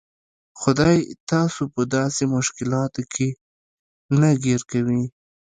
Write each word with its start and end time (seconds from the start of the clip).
خدای 0.61 0.97
تاسو 1.31 1.61
په 1.73 1.81
داسې 1.95 2.23
مشکلاتو 2.35 3.01
کې 3.13 3.27
نه 4.19 4.29
ګیر 4.43 4.61
کوي. 4.71 5.03